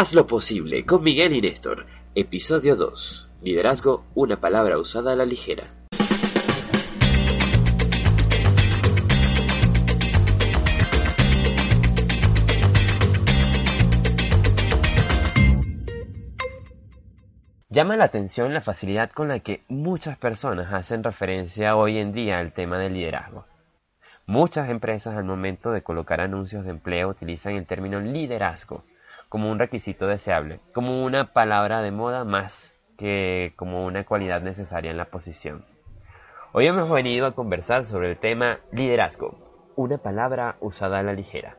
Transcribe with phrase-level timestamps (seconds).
[0.00, 1.84] Hazlo posible con Miguel y Néstor.
[2.14, 3.30] Episodio 2.
[3.42, 5.64] Liderazgo, una palabra usada a la ligera.
[17.68, 22.38] Llama la atención la facilidad con la que muchas personas hacen referencia hoy en día
[22.38, 23.46] al tema del liderazgo.
[24.26, 28.84] Muchas empresas al momento de colocar anuncios de empleo utilizan el término liderazgo
[29.28, 34.90] como un requisito deseable, como una palabra de moda más que como una cualidad necesaria
[34.90, 35.64] en la posición.
[36.52, 41.56] Hoy hemos venido a conversar sobre el tema liderazgo, una palabra usada a la ligera.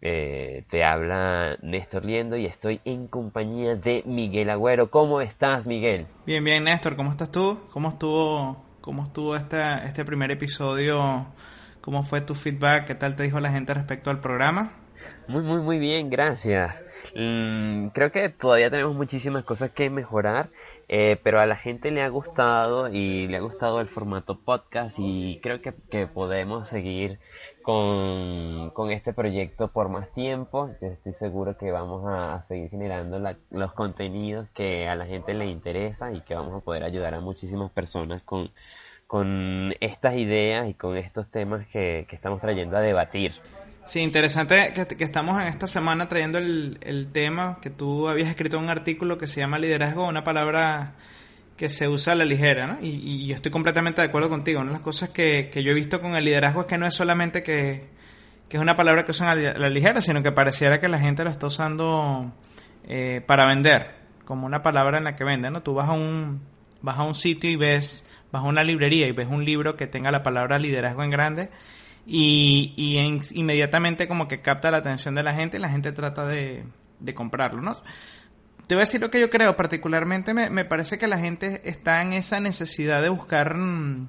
[0.00, 4.90] Eh, te habla Néstor Liendo y estoy en compañía de Miguel Agüero.
[4.90, 6.06] ¿Cómo estás, Miguel?
[6.24, 6.94] Bien, bien, Néstor.
[6.94, 7.58] ¿Cómo estás tú?
[7.72, 11.26] ¿Cómo estuvo ¿Cómo estuvo este, este primer episodio?
[11.82, 12.86] ¿Cómo fue tu feedback?
[12.86, 14.72] ¿Qué tal te dijo la gente respecto al programa?
[15.26, 16.84] Muy, muy, muy bien, gracias.
[17.14, 20.50] Mm, creo que todavía tenemos muchísimas cosas que mejorar,
[20.88, 24.96] eh, pero a la gente le ha gustado y le ha gustado el formato podcast
[24.98, 27.18] y creo que, que podemos seguir
[27.62, 30.70] con, con, este proyecto por más tiempo.
[30.80, 33.18] estoy seguro que vamos a, seguir generando
[33.50, 37.20] los contenidos que a la gente le interesa y que vamos a poder ayudar a
[37.20, 38.50] muchísimas personas con,
[39.06, 43.34] con estas ideas y con estos temas que, que estamos trayendo a debatir.
[43.88, 48.28] Sí, interesante que, que, estamos en esta semana trayendo el, el, tema que tú habías
[48.28, 50.92] escrito un artículo que se llama liderazgo, una palabra
[51.56, 52.76] que se usa a la ligera, ¿no?
[52.82, 54.60] Y, yo estoy completamente de acuerdo contigo.
[54.60, 56.84] Una de las cosas que, que, yo he visto con el liderazgo es que no
[56.84, 57.88] es solamente que,
[58.50, 61.24] que es una palabra que usan a la ligera, sino que pareciera que la gente
[61.24, 62.30] lo está usando
[62.86, 63.94] eh, para vender,
[64.26, 65.62] como una palabra en la que vende, ¿no?
[65.62, 66.42] Tú vas a un,
[66.82, 69.86] vas a un sitio y ves vas a una librería y ves un libro que
[69.86, 71.48] tenga la palabra liderazgo en grande
[72.10, 76.26] y, y inmediatamente como que capta la atención de la gente y la gente trata
[76.26, 76.64] de,
[77.00, 77.74] de comprarlo, ¿no?
[78.66, 81.68] Te voy a decir lo que yo creo, particularmente me, me parece que la gente
[81.68, 84.08] está en esa necesidad de buscar, mm,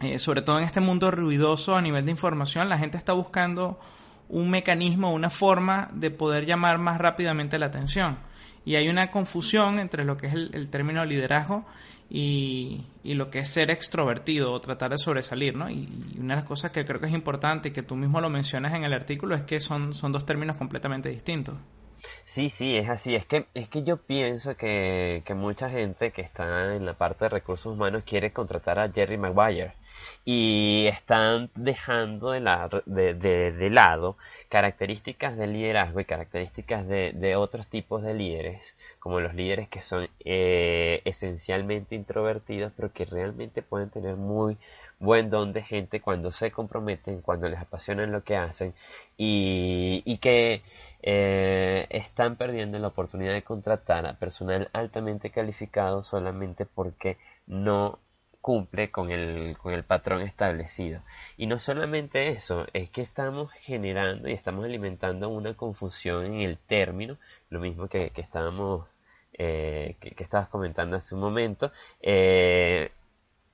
[0.00, 3.80] eh, sobre todo en este mundo ruidoso a nivel de información, la gente está buscando
[4.28, 8.18] un mecanismo, una forma de poder llamar más rápidamente la atención.
[8.66, 11.64] Y hay una confusión entre lo que es el, término liderazgo
[12.10, 15.70] y, lo que es ser extrovertido o tratar de sobresalir, ¿no?
[15.70, 15.88] Y,
[16.18, 18.74] una de las cosas que creo que es importante y que tú mismo lo mencionas
[18.74, 21.54] en el artículo es que son, son dos términos completamente distintos.
[22.24, 23.14] Sí, sí, es así.
[23.14, 27.26] Es que, es que yo pienso que, que mucha gente que está en la parte
[27.26, 29.74] de recursos humanos quiere contratar a Jerry Maguire
[30.24, 34.16] y están dejando de, la, de, de, lado
[34.48, 40.08] características de liderazgo y características de, otros tipos de líderes como los líderes que son
[40.24, 44.58] eh, esencialmente introvertidos, pero que realmente pueden tener muy
[44.98, 48.74] buen don de gente cuando se comprometen, cuando les apasionan lo que hacen
[49.16, 50.62] y, y que
[51.02, 57.16] eh, están perdiendo la oportunidad de contratar a personal altamente calificado solamente porque
[57.46, 57.98] no
[58.46, 61.00] cumple con el, con el patrón establecido.
[61.36, 66.56] Y no solamente eso, es que estamos generando y estamos alimentando una confusión en el
[66.56, 67.18] término,
[67.50, 68.86] lo mismo que, que estábamos
[69.32, 72.92] eh, que, estabas comentando hace un momento, eh,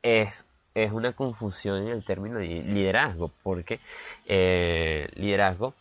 [0.03, 0.45] es,
[0.75, 3.81] es una confusión en el término de liderazgo, porque
[4.27, 5.73] eh, liderazgo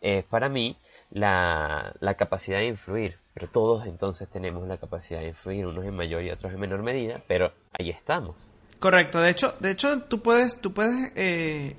[0.00, 0.76] es para mí
[1.10, 5.96] la, la capacidad de influir, pero todos entonces tenemos la capacidad de influir, unos en
[5.96, 8.49] mayor y otros en menor medida, pero ahí estamos.
[8.80, 11.12] Correcto, de hecho, de hecho tú puedes, tú puedes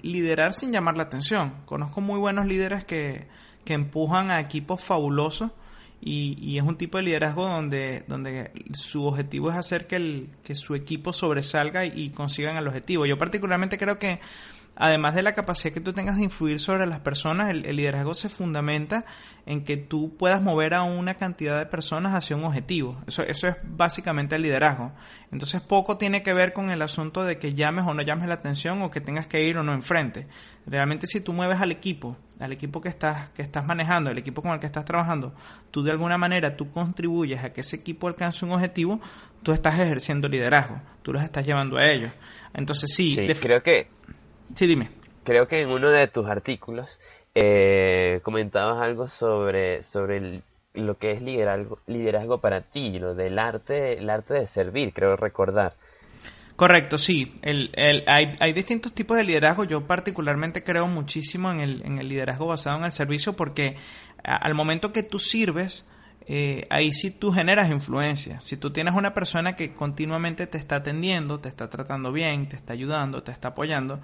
[0.03, 1.55] liderar sin llamar la atención.
[1.65, 3.27] Conozco muy buenos líderes que,
[3.65, 5.51] que empujan a equipos fabulosos
[6.03, 10.55] y, es un tipo de liderazgo donde, donde su objetivo es hacer que, el, que
[10.55, 13.05] su equipo sobresalga y, y consigan el objetivo.
[13.05, 14.19] Yo particularmente creo que
[14.75, 18.29] además de la capacidad que tú tengas de influir sobre las personas, el, liderazgo se
[18.29, 19.05] fundamenta
[19.45, 23.01] en que tú puedas mover a una cantidad de personas hacia un objetivo.
[23.07, 24.91] Eso, eso es básicamente el liderazgo.
[25.31, 28.35] Entonces poco tiene que ver con el asunto de que llames o no llames la
[28.35, 30.27] atención o que tengas que ir o no enfrente.
[30.65, 34.41] Realmente si tú mueves al equipo, al equipo que estás, que estás manejando, el equipo
[34.41, 35.33] con el que estás trabajando,
[35.71, 38.99] tú de alguna manera tú contribuyes a que ese equipo alcance un objetivo,
[39.43, 42.11] tú estás ejerciendo liderazgo, tú los estás llevando a ellos.
[42.53, 43.87] Entonces sí, sí creo que
[44.55, 44.89] Sí, dime.
[45.23, 46.99] Creo que en uno de tus artículos
[47.35, 50.41] eh, comentabas algo sobre, sobre
[50.73, 55.15] lo que es liderazgo, liderazgo para ti, lo del arte, el arte de servir, creo
[55.15, 55.73] recordar.
[56.55, 57.39] Correcto, sí.
[57.41, 59.63] El, el, hay, hay, distintos tipos de liderazgo.
[59.63, 63.77] Yo particularmente creo muchísimo en el, en el liderazgo basado en el servicio porque
[64.23, 65.89] al momento que tú sirves,
[66.27, 68.39] eh, ahí sí tú generas influencia.
[68.41, 72.57] Si tú tienes una persona que continuamente te está atendiendo, te está tratando bien, te
[72.57, 73.99] está ayudando, te está apoyando,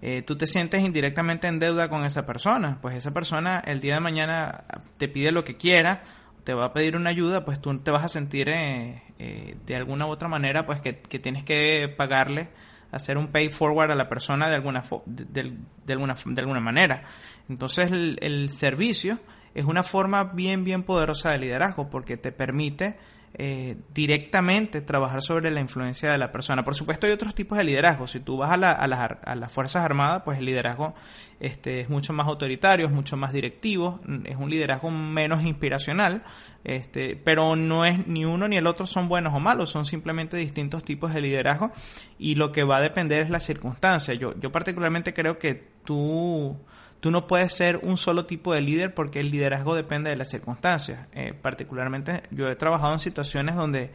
[0.00, 2.78] eh, tú te sientes indirectamente en deuda con esa persona.
[2.80, 4.64] Pues esa persona el día de mañana
[4.96, 6.02] te pide lo que quiera,
[6.44, 9.76] te va a pedir una ayuda, pues tú te vas a sentir eh, eh, de
[9.76, 12.50] alguna u otra manera pues que, tienes que pagarle
[12.90, 15.52] hacer un pay forward a la persona de alguna, de,
[15.92, 17.02] alguna, de alguna manera.
[17.48, 19.18] Entonces el, el, servicio
[19.52, 22.96] es una forma bien, bien poderosa de liderazgo porque te permite
[23.34, 26.64] eh, directamente trabajar sobre la influencia de la persona.
[26.64, 28.06] Por supuesto hay otros tipos de liderazgo.
[28.06, 30.94] Si tú vas a, la, a, las, a las Fuerzas Armadas, pues el liderazgo
[31.40, 36.24] este, es mucho más autoritario, es mucho más directivo, es un liderazgo menos inspiracional,
[36.64, 40.36] este, pero no es ni uno ni el otro son buenos o malos, son simplemente
[40.36, 41.70] distintos tipos de liderazgo
[42.18, 44.14] y lo que va a depender es la circunstancia.
[44.14, 46.56] Yo particularmente creo que tú
[47.00, 50.30] Tú no puedes ser un solo tipo de líder porque el liderazgo depende de las
[50.30, 51.06] circunstancias.
[51.12, 53.92] Eh, particularmente yo he trabajado en situaciones donde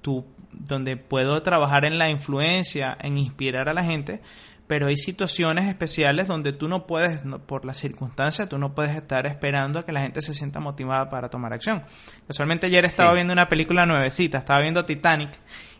[0.00, 4.20] tú, donde puedo trabajar en la influencia, en inspirar a la gente,
[4.66, 9.26] pero hay situaciones especiales donde tú no puedes, por las circunstancias, tú no puedes estar
[9.26, 11.82] esperando a que la gente se sienta motivada para tomar acción.
[12.26, 15.30] Casualmente ayer estaba viendo una película nuevecita, estaba viendo Titanic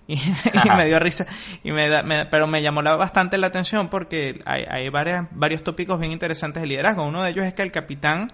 [0.09, 0.19] y,
[0.77, 1.27] me dio risa.
[1.63, 6.13] Y me, pero me llamó bastante la atención porque hay, hay varias, varios tópicos bien
[6.13, 7.05] interesantes de liderazgo.
[7.05, 8.29] Uno de ellos es que el capitán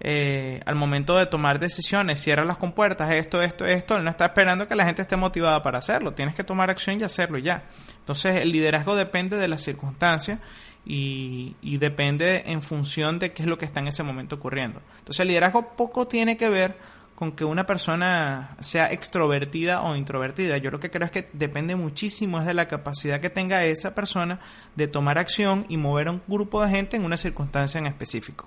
[0.00, 4.26] eh, al momento de tomar decisiones cierra las compuertas esto esto esto él no está
[4.26, 6.12] esperando que la gente esté motivada para hacerlo.
[6.12, 7.64] Tienes que tomar acción y hacerlo ya.
[8.00, 10.40] Entonces el liderazgo depende de las circunstancias
[10.84, 14.82] y, y depende en función de qué es lo que está en ese momento ocurriendo.
[14.98, 16.76] Entonces el liderazgo poco tiene que ver
[17.14, 20.58] con que una persona sea extrovertida o introvertida.
[20.58, 23.94] Yo lo que creo es que depende muchísimo es de la capacidad que tenga esa
[23.94, 24.40] persona
[24.74, 28.46] de tomar acción y mover a un grupo de gente en una circunstancia en específico.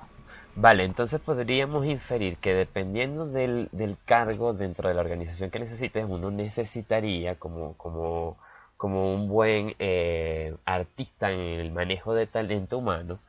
[0.59, 3.69] Vale, entonces podríamos inferir que dependiendo del,
[4.05, 8.37] cargo dentro de la organización que necesites, uno necesitaría como, como,
[8.75, 13.19] como un buen eh, artista en el manejo de talento humano,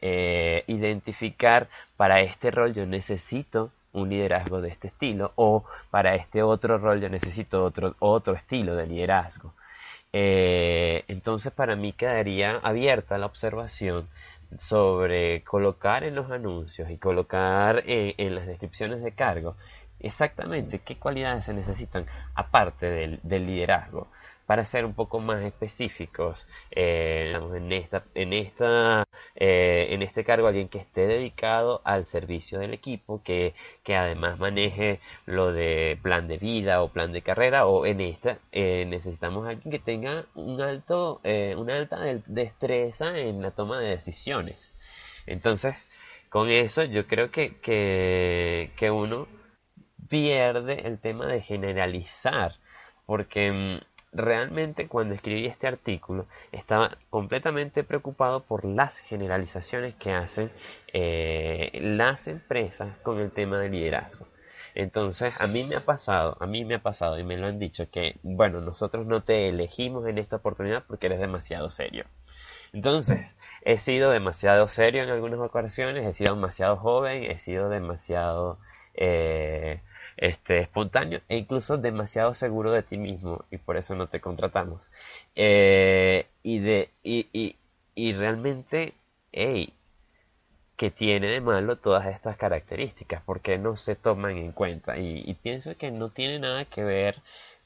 [0.00, 6.42] eh, identificar para este rol yo necesito un liderazgo de este estilo o para este
[6.42, 9.54] otro rol yo necesito otro, otro estilo de liderazgo.
[10.12, 14.08] Eh, entonces para mí quedaría abierta la observación
[14.58, 19.56] sobre colocar en los anuncios y colocar en las descripciones de cargo
[20.00, 24.08] exactamente qué cualidades se necesitan aparte del, del liderazgo
[24.48, 29.04] para ser un poco más específicos eh, en esta en esta
[29.34, 33.54] eh, en este cargo alguien que esté dedicado al servicio del equipo que,
[33.84, 38.38] que además maneje lo de plan de vida o plan de carrera o en esta
[38.52, 41.20] eh, necesitamos alguien que tenga un alto
[41.56, 44.56] una alta destreza en la toma de decisiones.
[45.26, 45.74] Entonces
[46.30, 49.28] con eso yo creo que, que, que uno
[50.08, 52.54] pierde el tema de generalizar
[53.06, 60.50] porque mm, realmente cuando escribí este artículo estaba completamente preocupado por las generalizaciones que hacen
[60.92, 64.26] eh, las empresas con el tema de liderazgo.
[64.74, 67.58] Entonces, a mí me ha pasado, a mí me ha pasado y me lo han
[67.58, 72.04] dicho que, bueno, nosotros no te elegimos en esta oportunidad porque eres demasiado serio.
[72.72, 73.18] Entonces,
[73.62, 78.58] he sido demasiado serio en algunas ocasiones, he sido demasiado joven, he sido demasiado
[78.94, 79.80] eh,
[80.18, 84.90] este, espontáneo e incluso demasiado seguro de ti mismo y por eso no te contratamos.
[85.34, 87.56] Eh, y, de, y,
[87.94, 88.94] y, realmente,
[89.32, 89.72] hey,
[90.76, 93.22] que tiene de malo todas estas características?
[93.24, 94.98] porque no se toman en cuenta?
[94.98, 97.16] Y, pienso que no tiene nada que ver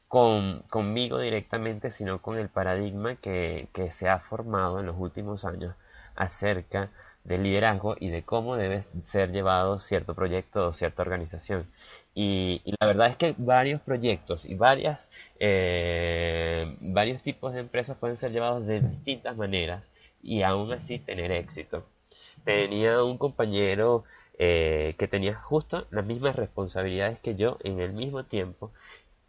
[0.09, 5.45] con, conmigo directamente, sino con el paradigma que, que se ha formado en los últimos
[5.45, 5.75] años
[6.17, 6.91] acerca
[7.25, 11.67] del liderazgo y de cómo debe ser llevado cierto proyecto o cierta organización.
[12.15, 15.01] Y, la verdad es que varios proyectos y varias,
[15.39, 19.83] eh, varios tipos de empresas pueden ser llevados de distintas maneras
[20.23, 21.87] y aún así tener éxito.
[22.45, 24.05] Tenía un compañero
[24.39, 28.73] eh, que tenía justo las mismas responsabilidades que yo en el mismo tiempo,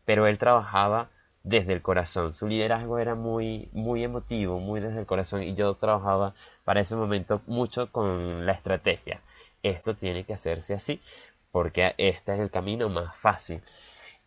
[0.05, 1.09] pero él trabajaba
[1.43, 2.33] desde el corazón.
[2.33, 6.95] Su liderazgo era muy, muy emotivo, muy desde el corazón y yo trabajaba para ese
[6.95, 9.21] momento mucho con la estrategia.
[9.61, 11.01] Esto tiene que hacerse así
[11.53, 13.61] porque este es el camino más fácil.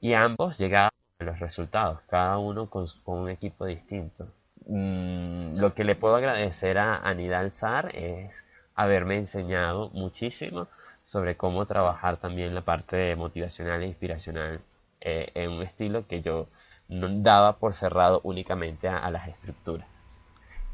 [0.01, 4.29] Y ambos llegaban a los resultados, cada uno con, un equipo distinto.
[4.67, 8.33] Mm, lo que le puedo agradecer a Anidal Sar es
[8.77, 10.69] haberme enseñado muchísimo
[11.05, 14.61] sobre cómo trabajar también la parte motivacional e inspiracional
[15.01, 16.47] eh, en un estilo que yo
[16.89, 19.89] no daba por cerrado únicamente a, las estructuras.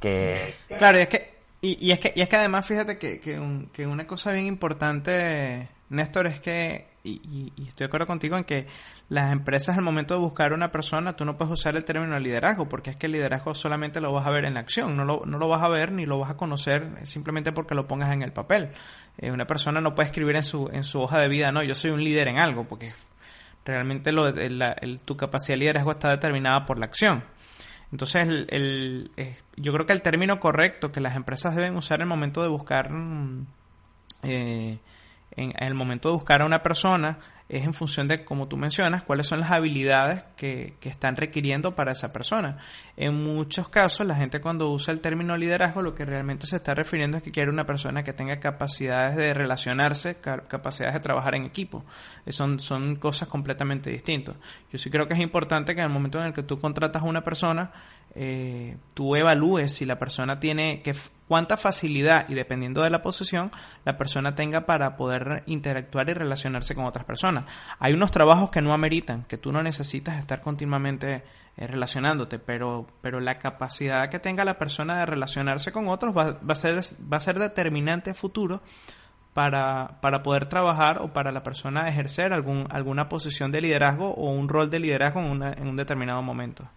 [0.01, 0.55] Que...
[0.77, 1.31] Claro, y es que,
[1.63, 6.27] y, es que, y es que además fíjate que, que una cosa bien importante Néstor,
[6.27, 8.67] es que y, estoy de acuerdo contigo en que
[9.09, 12.69] las empresas al momento de buscar una persona, tú no puedes usar el término liderazgo,
[12.69, 15.23] porque es que el liderazgo solamente lo vas a ver en la acción, no lo,
[15.27, 18.23] no lo vas a ver ni lo vas a conocer simplemente porque lo pongas en
[18.23, 18.71] el papel.
[19.19, 21.75] Eh, una persona no puede escribir en su, en su hoja de vida, no, yo
[21.75, 22.95] soy un líder en algo, porque
[23.65, 24.33] realmente lo,
[25.05, 27.25] tu capacidad de liderazgo está determinada por la acción.
[27.91, 32.03] Entonces, el, eh, yo creo que el término correcto que las empresas deben usar en
[32.03, 33.47] el momento de buscar mm,
[34.23, 34.79] eh,
[35.37, 39.03] en, el momento de buscar a una persona es en función de, como tú mencionas,
[39.03, 42.57] cuáles son las habilidades que, que, están requiriendo para esa persona.
[42.97, 46.75] En muchos casos, la gente cuando usa el término liderazgo, lo que realmente se está
[46.75, 51.45] refiriendo es que quiere una persona que tenga capacidades de relacionarse, capacidades de trabajar en
[51.45, 51.85] equipo.
[52.25, 54.37] Eh, son, son cosas completamente distintas.
[54.71, 57.03] Yo sí creo que es importante que en el momento en el que tú contratas
[57.03, 57.71] a una persona,
[58.15, 60.95] eh, tú evalúes si la persona tiene que
[61.29, 63.51] cuánta facilidad y dependiendo de la posición
[63.87, 67.47] la persona tenga para poder interactuar y relacionarse con otras personas.
[67.79, 71.23] Hay unos trabajos que no ameritan, que tú no necesitas estar continuamente
[71.57, 76.39] eh, relacionándote, pero, pero la capacidad que tenga la persona de relacionarse con otros va,
[76.47, 76.75] a, ser,
[77.11, 78.61] va a ser determinante futuro
[79.33, 84.31] para, para, poder trabajar o para la persona ejercer algún, alguna posición de liderazgo o
[84.33, 86.69] un rol de liderazgo en, en un determinado momento.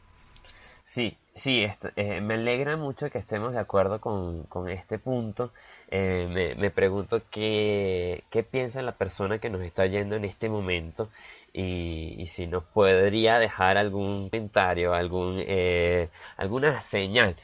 [0.86, 1.65] Sí, sí,
[1.96, 5.51] eh, me alegra mucho que estemos de acuerdo con, con este punto.
[5.89, 10.50] Eh, me, me, pregunto qué, qué, piensa la persona que nos está oyendo en este
[10.50, 11.10] momento
[11.54, 17.36] y, y si nos podría dejar algún comentario, algún, eh, alguna señal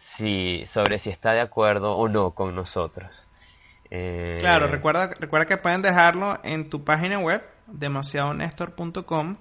[0.00, 3.28] si, sobre si está de acuerdo o no con nosotros.
[4.38, 9.36] Claro, recuerda, recuerda que pueden dejarlo en tu página web, demasiadonestor.com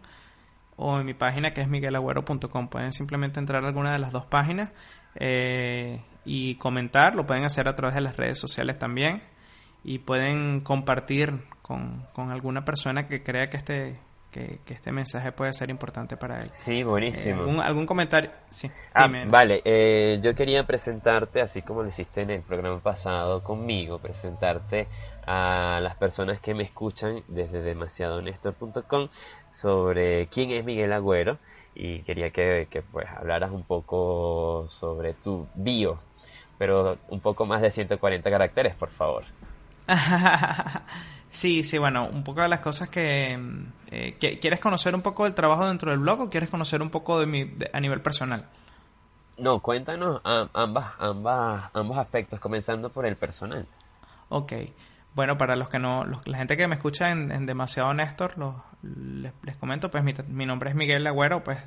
[0.81, 2.67] o en mi página que es miguelagüero.com.
[2.67, 4.71] Pueden simplemente entrar a alguna de las dos páginas
[5.15, 7.15] eh, y comentar.
[7.15, 9.21] Lo pueden hacer a través de las redes sociales también.
[9.83, 13.99] Y pueden compartir con, alguna persona que crea que este,
[14.31, 16.49] que, este mensaje puede ser importante para él.
[16.53, 17.45] Sí, buenísimo.
[17.45, 18.31] Eh, ¿algún, comentario?
[18.49, 18.69] Sí.
[18.93, 19.61] Ah, vale.
[19.65, 24.87] Eh, yo quería presentarte, así como lo hiciste en el programa pasado conmigo, presentarte
[25.25, 29.09] a las personas que me escuchan desde demasiadonestor.com
[29.53, 31.37] sobre quién es Miguel Agüero
[31.75, 35.99] y quería que, pues hablaras un poco sobre tu bio,
[36.57, 39.23] pero un poco más de 140 caracteres, por favor.
[41.29, 43.39] sí, sí, bueno, un poco de las cosas que,
[43.91, 47.19] eh, ¿Quieres conocer un poco del trabajo dentro del blog o quieres conocer un poco
[47.19, 48.45] de mi, a nivel personal?
[49.37, 53.65] No, cuéntanos ambas, ambas, ambos aspectos, comenzando por el personal.
[54.29, 54.53] Ok.
[55.13, 58.37] Bueno, para los que no, la gente que me escucha en, demasiado Néstor,
[58.83, 61.57] les, comento, pues mi, nombre es Miguel Agüero, pues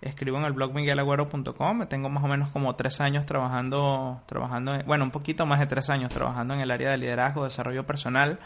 [0.00, 5.04] escribo en el blog miguelagüero.com, tengo más o menos como tres años trabajando, trabajando, bueno,
[5.04, 8.38] un poquito más de tres años trabajando en el área de liderazgo, desarrollo personal.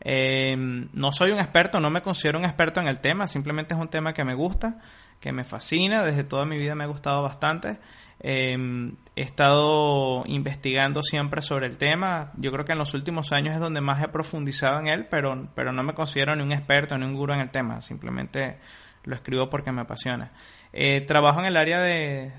[0.00, 3.80] Em, no soy un experto, no me considero un experto en el tema, simplemente es
[3.80, 4.78] un tema que me gusta,
[5.20, 7.78] que me fascina, desde toda mi vida me ha gustado bastante.
[8.20, 12.32] Em, he estado investigando siempre sobre el tema.
[12.36, 15.48] Yo creo que en los últimos años es donde más he profundizado en él, pero,
[15.54, 17.80] pero no me considero ni un experto ni un gurú en el tema.
[17.80, 18.58] Simplemente
[19.04, 20.32] lo escribo porque me apasiona.
[20.72, 22.32] Eh, trabajo en el área de,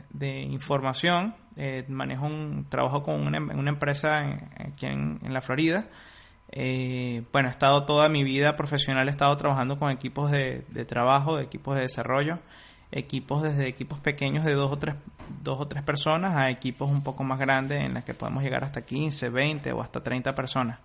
[0.50, 1.36] información.
[1.56, 4.20] Eh, manejo un trabajo con una, empresa
[4.58, 5.88] aquí en, la Florida.
[6.52, 10.86] Eh, bueno, he estado toda mi vida profesional, he estado trabajando con equipos de, de
[10.86, 12.40] trabajo, de equipos de desarrollo
[12.92, 14.96] equipos desde equipos pequeños de dos o tres
[15.44, 18.64] dos o tres personas a equipos un poco más grandes en los que podemos llegar
[18.64, 20.80] hasta 15, 20 o hasta 30 personas.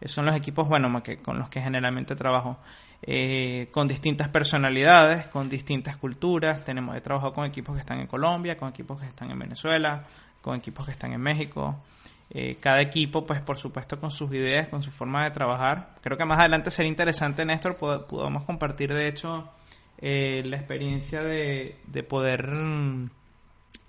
[0.00, 2.58] Esos son los equipos, bueno, con los que generalmente trabajo.
[3.06, 6.64] Eh, con distintas personalidades, con distintas culturas.
[6.64, 10.04] Tenemos, he trabajado con equipos que están en Colombia, con equipos que están en Venezuela,
[10.40, 11.76] con equipos que están en México.
[12.30, 15.96] Eh, cada equipo, pues por supuesto, con sus ideas, con su forma de trabajar.
[16.00, 19.50] Creo que más adelante sería interesante, Néstor, podamos compartir, de hecho,
[20.06, 23.08] eh, la experiencia de, de poder mm,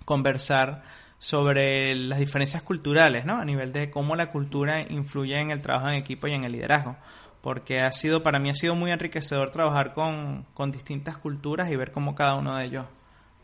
[0.06, 0.82] conversar
[1.18, 3.36] sobre las diferencias culturales, ¿no?
[3.36, 6.52] A nivel de cómo la cultura influye en el trabajo en equipo y en el
[6.52, 6.96] liderazgo.
[7.42, 11.76] Porque ha sido, para mí ha sido muy enriquecedor trabajar con, con distintas culturas y
[11.76, 12.86] ver cómo cada uno de ellos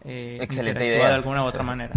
[0.04, 1.92] eh, interactúa de alguna u otra manera.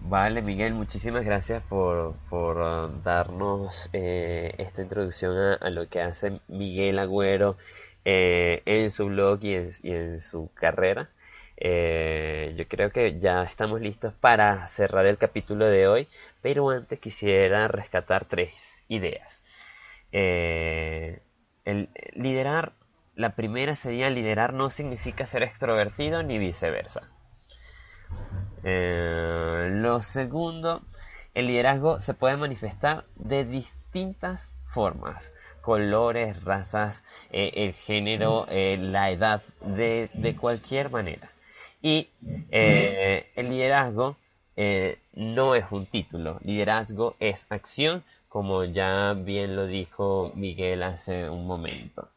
[0.00, 6.40] Vale, Miguel, muchísimas gracias por, por uh, darnos eh, esta introducción a, lo que hace
[6.46, 7.56] Miguel Agüero
[8.04, 11.10] eh, en su blog y en, su carrera.
[11.56, 16.08] Eh, yo creo que ya estamos listos para cerrar el capítulo de hoy,
[16.40, 19.42] pero antes quisiera rescatar tres ideas.
[20.12, 21.20] Eh,
[21.64, 22.72] el liderar,
[23.14, 27.08] la primera sería liderar no significa ser extrovertido ni viceversa.
[28.62, 30.82] lo segundo,
[31.34, 35.30] el liderazgo se puede manifestar de distintas formas
[35.68, 41.30] colores, razas, eh, el género, eh, la edad, de, de, cualquier manera.
[41.82, 42.08] Y
[42.50, 44.16] el liderazgo
[45.12, 51.46] no es un título, liderazgo es acción, como ya bien lo dijo Miguel hace un
[51.46, 52.08] momento.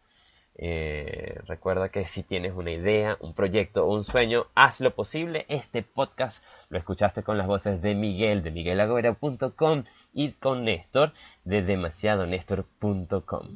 [0.63, 5.45] Eh, recuerda que si tienes una idea, un proyecto o un sueño, haz lo posible.
[5.49, 11.13] Este podcast lo escuchaste con las voces de Miguel, de miguelagüera.com y con Néstor,
[11.43, 13.47] de demasiadonestor.com.